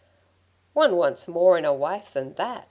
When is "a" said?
1.63-1.71